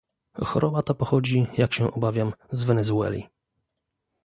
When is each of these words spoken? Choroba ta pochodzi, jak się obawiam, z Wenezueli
Choroba 0.43 0.83
ta 0.83 0.93
pochodzi, 0.93 1.47
jak 1.57 1.73
się 1.73 1.91
obawiam, 1.93 2.33
z 2.51 2.63
Wenezueli 2.63 3.27